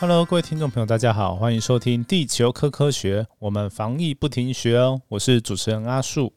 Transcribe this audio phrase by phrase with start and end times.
[0.00, 5.02] Hello，各位听众朋友，大家好，欢迎收听《地球科科学》，我们防疫不停学哦。
[5.08, 6.32] 我是主持人阿树。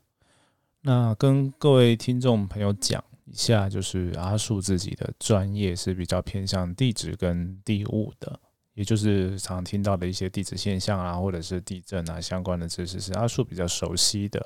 [0.82, 8.38] 那跟各位听众朋友讲一下，就是阿树自己的专业是比较偏向地质跟地物的，
[8.73, 14.45] 也就是常听到的一些地质现象啊，或者是地震啊相关的知识是阿树比较熟悉的。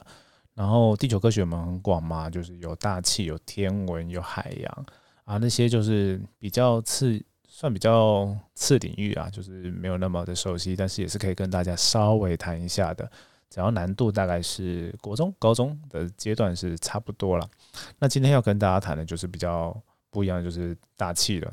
[0.54, 4.86] 然后地球科学门很广嘛，就是有大气、有天文、有海洋
[5.24, 7.20] 啊，那些就是比较次。
[7.60, 13.12] 算比较次领域啊，就是没有那么的熟悉，但是也是可以跟大家稍微谈一下的。
[13.50, 17.50] 只要难度大概是国中、高中的阶段是差不多了。
[17.98, 19.76] 那今天要跟大家谈的就是比较
[20.12, 21.52] 不一样，就是大气了。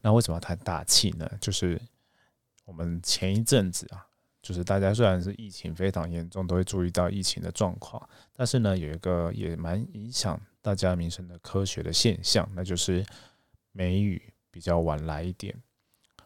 [0.00, 1.30] 那为什么要谈大气呢？
[1.38, 1.78] 就是
[2.64, 4.00] 我们前一阵子啊，
[4.40, 13.04] 就是大家虽然是疫情非常严重，都会注意到疫情的状况，但是呢，有一个也蛮影响大家民生的科学的现象，那就是
[13.72, 14.22] 梅雨。
[14.54, 15.52] 比较晚来一点，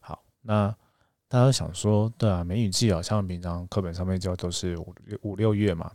[0.01, 0.69] 好，那
[1.29, 5.91] 大家想说，对啊，梅雨季好像平常课本上面教都是五五六月嘛，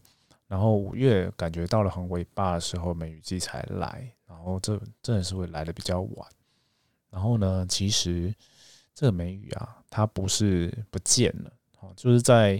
[0.47, 6.27] 然后五月感觉到了很尾巴的时候，梅雨季才来，然后这真的是会来的比较晚。
[7.11, 8.33] 然后呢，其实
[8.95, 12.59] 这个梅雨啊，它不是不见了，哦，就是在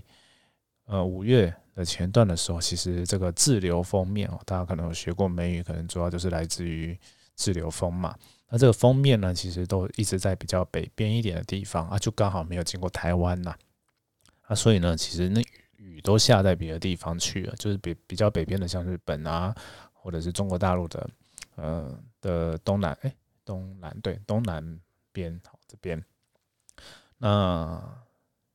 [0.86, 6.96] 呃五月的前段的时候，其实这个滞留封面哦，大家可能有学过梅雨，可能主要就是来自于
[7.36, 8.18] 滞留风嘛。
[8.50, 13.56] 那这个封面呢，其实都一直在比较北边一点的地方啊，就刚好没有经过台湾呐，
[14.44, 15.42] 啊，所以呢，其实那
[15.78, 19.56] 雨都下在别的地方去了，就是比比较北边的，像日本啊，
[19.92, 21.10] 或者是中国大陆的，
[21.56, 24.80] 呃的东南，哎，东南对，东南
[25.12, 26.04] 边好这边，
[27.18, 27.82] 那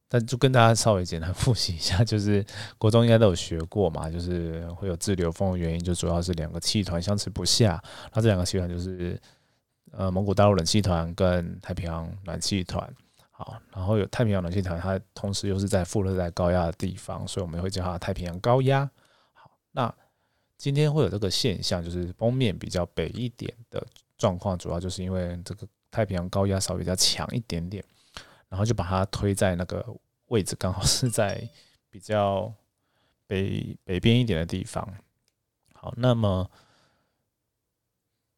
[0.09, 2.45] 但就跟大家稍微简单 复习一下，就是
[2.79, 7.83] 国中应该都有学过嘛，就是会有滞留风的原因，就主要是两个气团相持不下，
[8.15, 9.21] 那这两个气团就是。
[9.91, 12.95] 呃，蒙古大陆冷气团跟太平洋暖气团，
[13.31, 18.89] 好，然后有太平洋暖气团，它同时又是在副热带高压的地方，所以我们会叫它太平洋高压。
[19.33, 19.93] 好，那
[20.59, 23.83] 今天会有这个现象，就是封面比较北一点的
[24.19, 27.83] 状况，主要就是因为这个太平洋高压稍微比较强一点点，
[28.49, 29.85] 然后就把它推在那个
[30.27, 31.49] 位置，刚好是在
[31.91, 32.53] 比较
[33.27, 34.89] 北北边一点的地方。
[35.75, 36.51] 好，那么。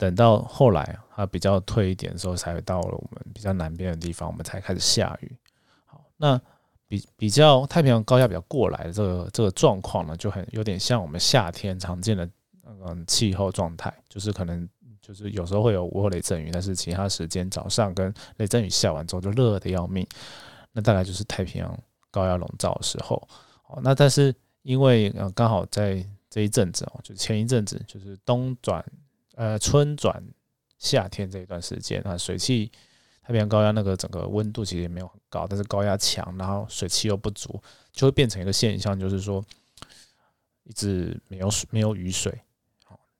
[0.00, 5.37] 等到后来它比较退一点的时候，才到了我们比较南边的地方，我们才开始下雨。
[5.84, 6.41] 好，那
[6.88, 12.27] 比比较太平洋高压比较过来的这个这个状况呢，就很有点像我们夏天常见的
[12.65, 14.66] 嗯气候状态，就是可能
[15.00, 20.06] 就是有时候会有午后雷阵雨，但是其他时间早上跟雷阵雨下完之后就热的要命。
[20.72, 21.78] 那大概就是太平洋
[22.11, 23.16] 高压笼罩的时候。
[23.66, 28.84] 哦，那但是因为呃刚好在这一阵子哦，就前一阵子就是冬转。
[29.37, 30.22] 呃，春转
[30.77, 32.71] 夏天这一段时间啊，水汽
[33.22, 37.59] 太平洋高压那个整个温度其实也没有很高，但是高压强，然后水汽又不足，
[37.91, 39.43] 就会变成一个现象，就是说
[40.65, 42.39] 一直没有水，没有雨水，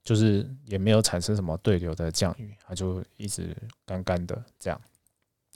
[0.03, 3.57] 就是也没有产生什么对流的降雨，它就一直
[3.87, 4.81] 干干的这样。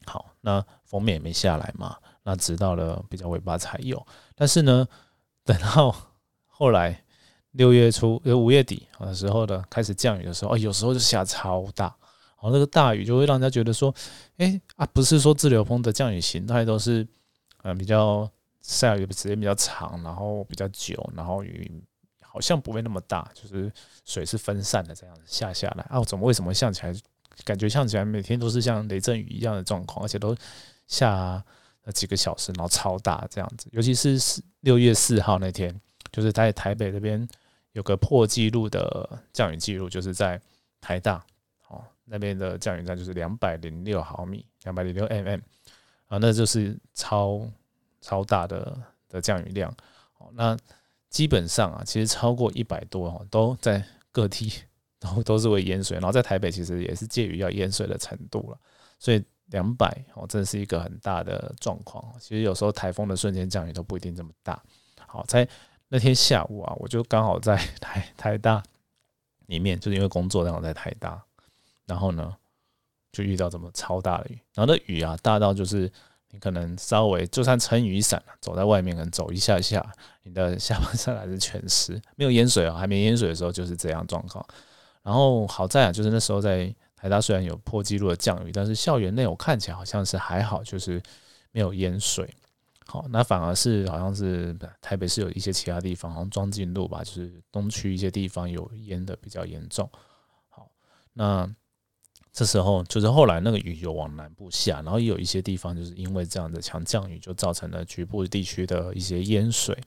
[0.07, 4.87] 好，那封面也没下来嘛，那直到了比较尾巴才有，但是呢，
[5.45, 5.95] 等到
[6.47, 7.01] 后来。
[7.55, 13.95] 六月初，呃，五月底的时候的开始降雨的时候，哦，有时候就下超大，然后，那个大雨就会让人家觉得说，
[14.39, 17.07] 哎啊，不是说自流风的降雨形态都是，
[17.63, 18.29] 呃，比较
[18.61, 21.81] 下雨的时间比较长，然后比较久，然后雨
[22.35, 23.73] 好像不会那么大，就是
[24.05, 26.93] 水是分散的这样子下下来啊，怎么为什么像起来
[27.45, 30.37] 感觉像起来每天都是像雷阵雨一样的状况，而且都
[30.89, 31.09] 下
[31.85, 35.81] 了几个小时，然后超大这样子，尤其是四六月四号那天，
[36.11, 37.25] 就是在台北这边。
[37.75, 40.41] 有个破纪录的降雨记录，就是在
[40.81, 41.17] 台大
[41.67, 45.41] 哦那边的降雨量就是两百零六毫米，两百零六 mm
[46.07, 47.45] 啊，那就是超
[48.01, 49.75] 超大的的降雨量
[50.19, 50.31] 哦。
[50.35, 50.57] 那
[51.15, 53.81] 基本上啊，其实超过一百多哦，都在
[54.11, 54.53] 各地
[54.99, 58.59] 然后都是会淹水，然后在台北其实也是介于要淹水的程度了。
[58.99, 62.05] 所以两百哦，真的是一个很大的状况。
[62.19, 64.61] 其实有时候台风的瞬间降雨都不一定这么大。
[65.07, 65.49] 好，在
[65.87, 68.61] 那天下午啊，我就刚好在 台台大
[69.47, 71.23] 里面，就是因为工作刚好在台大，
[71.87, 72.35] 然后呢
[73.13, 75.89] 就遇到这么超大的雨，然后那雨啊大到就是
[76.35, 79.81] 你可能稍微就算撑雨伞走在外面可能走一下下，
[80.25, 84.45] 你的 下半身还是全湿，没有淹水啊，还没淹水的时候就是这样状况。
[85.05, 91.01] 然后好在啊，就是那时候在台大虽然有破纪录的降雨，但是校园内我看起来好像是还好，就是
[91.53, 92.29] 没有淹水。
[92.85, 94.53] 好，那反而是好像是
[94.83, 99.89] 台北市有一些其他地方，好像庄敬路吧，就是东区一些地方有淹的比较严重。
[100.49, 100.69] 好，
[101.13, 101.49] 那
[102.35, 109.79] 这时候就是后来那个雨有往南部下，然后也有一些地方就是因为这样的强降雨，就造成了局部地区的一些淹水。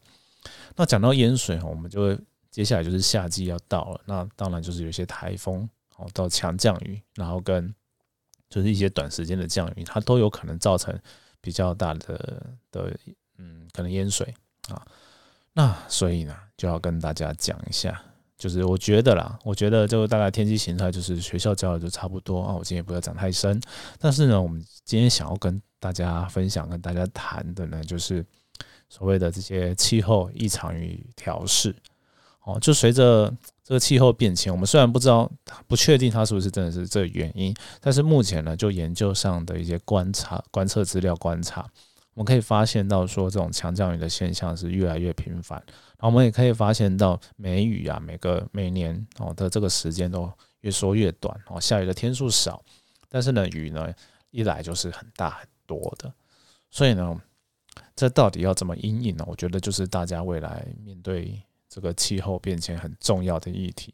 [0.73, 2.17] 那讲到淹水我们就会
[2.49, 7.75] 接下来就是夏季要到了，那当然就是有些台风哦到强降雨，然后跟
[8.49, 10.97] 就是一些短时间的降雨，它都有可能造成
[11.41, 12.97] 比较大的的
[13.37, 14.33] 嗯可能淹水
[14.69, 14.87] 啊。
[15.51, 18.01] 那所以呢就要跟大家讲一下。
[18.37, 22.53] 就是我觉得啦，我觉得就大概天气形态，就是学校教的就差不多啊。
[22.53, 23.59] 我今天不要讲太深，
[23.99, 28.23] 但是呢，我们今天想要跟大家分享、跟大家谈的呢，就是
[28.89, 31.75] 所谓的这些气候异常与调试。
[32.43, 33.29] 哦，就随着
[33.61, 35.29] 这个气候变迁，我们虽然不知道、
[35.67, 41.69] 不确定它是不是真的是这原因，但是目前呢，就研究上的一些观察、观测资料观察。
[42.17, 45.61] 我们可以发现到说，这种强降雨的现象是越来越频繁。
[45.67, 50.27] 然后我们也可以发现到，梅雨啊，每个每年哦的这个时间都
[50.61, 52.59] 越缩越短哦，下雨的天数少，
[53.07, 53.93] 但是呢，雨呢
[54.31, 56.11] 一来就是很大很多的。
[56.71, 57.21] 所以呢，
[57.95, 59.23] 这到底要怎么应应呢？
[59.27, 63.93] 我觉得就是大家未来面对这个气候变迁很重要的议题。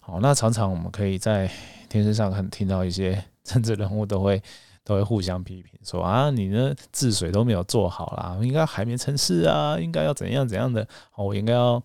[0.00, 1.50] 好，那常常我们可以在
[1.90, 4.42] 电视上很听到一些 政治人物都会。
[4.84, 10.86] 都会互相批评，说啊，你呢治水都没有做好啦，应该海绵城市啊，应该要怎样怎样的，
[11.16, 11.80] 我应该要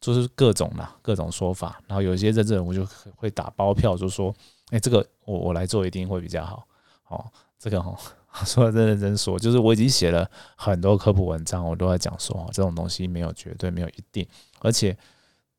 [0.00, 1.80] 就是各种啦，各种说法。
[1.86, 2.86] 然后有一些政治人物就
[3.16, 4.34] 会打包票，就说，
[4.70, 6.66] 哎，这个我我来做一定会比较好。
[7.08, 7.24] 哦，
[7.58, 7.96] 这个哦，
[8.44, 14.26] 说的认认真说，就是我已经写了很多科普文章，我都在讲说，这种东西没有绝对，没有一定，
[14.60, 14.94] 而且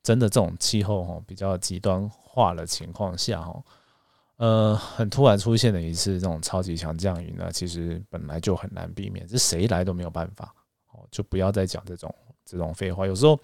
[0.04, 3.64] 真的这种气候哦比较极端化的情况下哦。
[4.38, 10.54] 呃，很突然出现的一次这种超级强降雨呢，其实本来就很难避免，是谁来都没有办法。
[10.92, 12.14] 哦，就不要再讲这种
[12.46, 13.08] 这种废话。
[13.08, 13.40] 有时候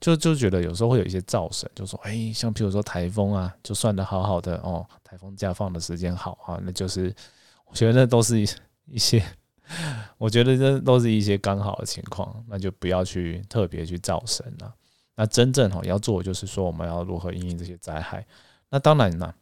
[0.00, 7.14] 就就觉得有时候会有一些造神，就说，哎，像譬如说台风啊，就算的好好的哦，台风假放的时间好啊，那就是
[7.66, 8.48] 我觉得那都是一
[8.86, 9.24] 一些，
[10.18, 14.74] 我觉得这都是一些刚好的情况，那就不要去特别去造神了。
[15.14, 18.26] 那真正哈要做，就是说我们要如何应对这些灾害。
[18.68, 19.32] 那当然呢。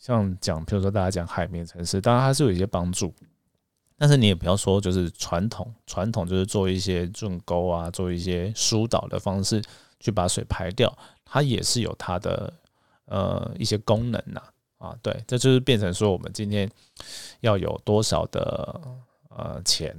[0.00, 3.14] 像讲，比如说大家讲海绵城市，当然它是有一些帮助，
[3.98, 9.62] 但是你也不要说就是传统，传统就是做一些圳沟啊，做一些疏导的方式
[10.00, 10.90] 去把水排掉，
[11.22, 12.50] 它也是有它的
[13.04, 14.42] 呃一些功能呐
[14.78, 16.68] 啊，对，这就是变成说我们今天
[17.40, 18.80] 要有多少的
[19.28, 19.94] 呃钱，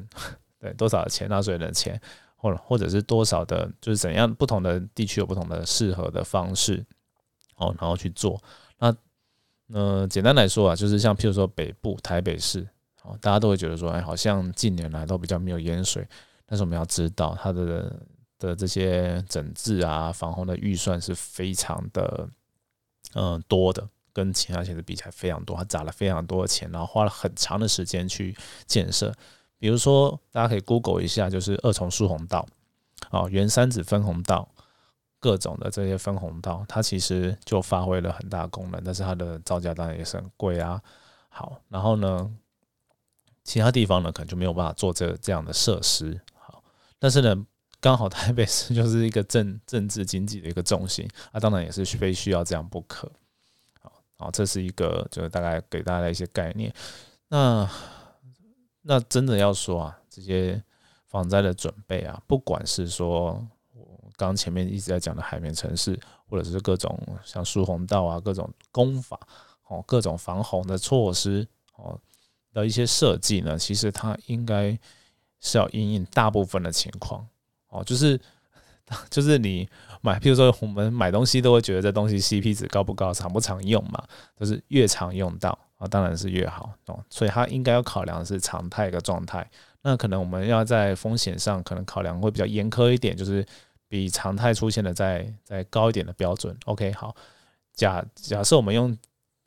[0.59, 2.01] 对，多少钱纳税人的钱，
[2.35, 6.83] 或者或者是多少的，就是怎样不同的地区有不同的适合的方式
[7.57, 8.41] 哦，然后去做
[9.71, 10.01] 嗯。
[10.01, 12.67] 呃，简单来说啊，就是像譬如说北部台北市，
[13.03, 16.07] 哦，大家都会觉得说，哎，好像近年来都比较没有淹水。
[16.45, 17.97] 但是我们要知道，它的
[18.37, 22.27] 的这些整治啊、防洪的预算是非常的，
[23.13, 25.55] 嗯，多的，跟其他县市比起来非常多。
[25.55, 28.35] 它砸了非常多的钱，然后花了很长的时间去
[28.65, 29.13] 建设。
[29.57, 32.45] 比如说，大家可以 Google 一下，就是二重疏洪道，
[33.11, 34.49] 哦，原三子分洪道。
[35.21, 40.81] 各种的这些分红道，它其实就发挥了很大功能，但是它的造价当然也是很贵啊。
[41.29, 42.29] 好，然后呢，
[43.43, 46.19] 其他地方呢可能就没有办法做这这样的设施。
[46.33, 46.63] 好，
[46.97, 47.45] 但是呢，
[47.79, 53.07] 刚好台北市 就是一个政政治经济的一个重心，啊，当然也是非需要这样不可。
[53.79, 56.73] 好，好，这是一个就是大概给大家一些概念。
[57.27, 57.69] 那
[58.81, 60.63] 那真的要说啊，这些
[61.05, 63.47] 防灾的准备啊，不管是说。
[64.27, 65.99] 刚前面一直在讲的海绵城市，
[66.29, 69.19] 或者是各种像疏洪道啊，各种工法
[69.67, 71.99] 哦，各种防洪的措施哦
[72.53, 74.77] 的一些设计呢，其实它应该
[75.39, 77.25] 是要应应大部分的情况
[77.69, 78.19] 哦，就是
[79.09, 79.67] 就是你
[80.01, 84.03] 买，譬如说我们买东西都会觉得这东西 CP 值高不高，常不常用嘛，
[84.39, 89.49] 就是越常用到啊，当然是越好哦，所以它应该要考量是常态的状态。
[89.81, 93.43] 那可能我们要在风险上可能考量会比较严苛一点，就是。
[93.91, 97.13] 比常态出现的再再高一点的标准，OK，好，
[97.73, 98.97] 假假设我们用，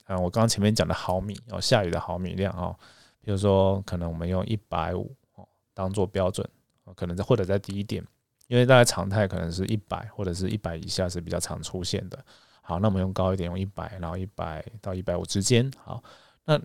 [0.04, 2.76] 啊，我刚刚前面讲的毫米哦，下雨的毫米量哦，
[3.22, 6.46] 比如说可能我们用一百五哦当做标准，
[6.94, 8.06] 可能在或者再低一点，
[8.46, 12.22] 因为大概常态可能是一百或者是一百以下是比较常出现的。
[12.60, 15.72] 好，那我们用高一点，用一百，然后一百到一百五之间。
[15.82, 16.04] 好，
[16.44, 16.60] 那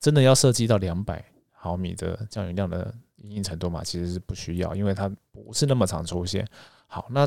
[0.00, 2.92] 真的要设计到两百毫米的降雨量的。
[3.20, 5.10] 阴影程度嘛，其实是不需要，因为它
[5.48, 6.46] 不是那么常出现。
[6.86, 7.26] 好，那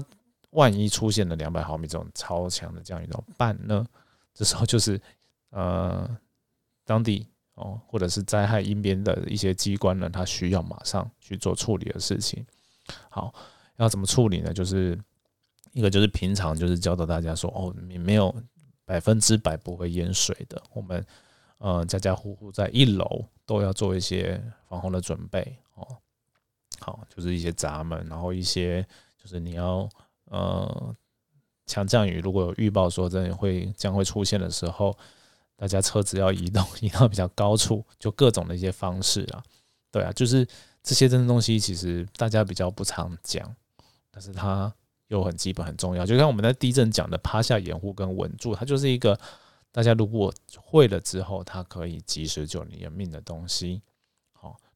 [0.51, 3.83] 万一出现了两百毫米这种超强的降雨怎么办呢？
[4.31, 5.01] 这时候就是
[5.49, 6.07] 呃，
[6.85, 7.25] 当地
[7.55, 12.45] 哦，或者是灾害应变的一些机关呢，它需要马上去做处理的事情。
[13.09, 13.33] 好，
[13.77, 14.53] 要怎么处理呢？
[14.53, 14.95] 就是
[15.71, 18.31] 一个就是平常就是教导大家说，哦，你没有。
[18.83, 20.61] 百分之百不会淹水的。
[20.73, 21.05] 我们
[21.59, 25.87] 呃家家户户在一楼都要做一些防洪的准备哦。
[26.81, 28.85] 好，就是一些闸门，然后一些
[29.17, 29.87] 就是你要
[30.25, 30.95] 呃
[31.67, 34.97] 强降雨，如果有预报说真的会将会出现的时候，
[35.55, 39.43] 大家车子要移动 移到比较高处，就各种的一些方式啊。
[39.91, 40.45] 对啊，就是
[40.83, 43.55] 这些真的东西，其实大家比较不常讲，
[44.11, 44.73] 但是它。
[45.07, 49.19] 又很基本很重要，就像我们在地震讲的趴下掩护跟稳住，它就是一个
[49.69, 53.81] 大家如果会了之后，它可以及时救你的命的东西。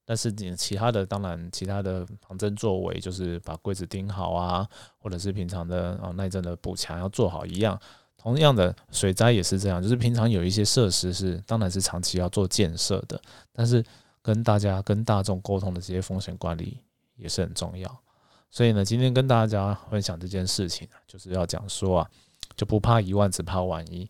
[0.06, 4.68] 但是你其他的当然其他的防震作为，就是把柜子钉好啊，
[5.00, 7.80] 或者是平常的啊耐震的补墙要做好一样。
[8.18, 13.22] 同样的水灾也是这样，就是平常有一些设施是当然是长期要做建设的，
[13.52, 13.84] 但是
[14.22, 16.80] 跟大家跟大众沟通的这些风险管理
[17.16, 18.00] 也是很重要。
[18.50, 22.10] 所以呢，今天跟大家分享这件事情就是要讲说啊，
[22.56, 24.10] 就不怕一万，只怕万一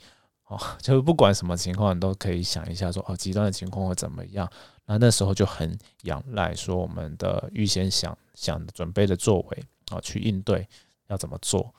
[0.79, 4.49] 就不管什么情况，你都可以想一下说，哦，极端的情况会怎么样？
[4.85, 10.67] 那那时候就很仰赖说我们的预先想想准备的作为啊，去应对
[11.07, 11.73] 要怎么做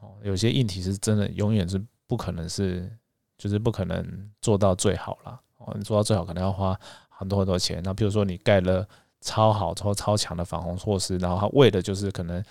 [0.00, 0.14] 哦。
[0.22, 2.90] 有些硬体是真的永远是不可能是，
[3.36, 5.72] 就是不可能做到最好了哦。
[5.76, 7.80] 你做到最好，可能要花很多很多钱。
[7.84, 8.86] 那比如说你盖了。
[9.22, 12.42] 超好、超超强的防洪措施，然后它为的就是可能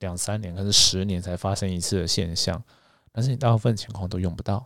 [0.00, 2.62] 两三年，甚至十年才发生一次的现象，
[3.10, 4.62] 但是你大部分情况都用不到，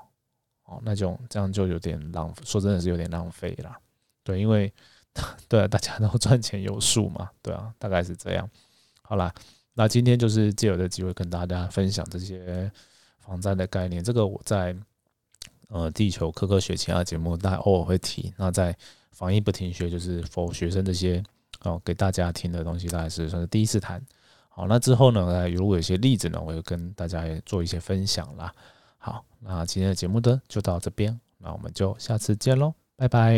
[0.72, 3.78] 哦，那种这样就有点浪费，说真的是有点浪费啦。
[4.22, 4.72] 对，因为
[5.48, 8.48] 对啊大家都 赚钱有数嘛，对啊，大概是这样。
[9.02, 9.32] 好啦，
[9.74, 12.70] 那今天就是借我的机会跟大家分享这些
[13.18, 14.74] 防灾的概念，这个我在
[15.68, 18.76] 呃地球科科学其他节目大家偶尔会提，那在
[19.10, 21.22] 防疫不停学就是否学生这些。
[21.64, 24.04] 哦，给大家听的东西，大概是算是第一次谈。
[24.48, 28.52] 好，那之后呢，如果有些例子呢，我会跟大家做一些分享啦。
[29.04, 33.34] 好，那今天的节目呢就到这边，那我们就下次见喽，拜拜。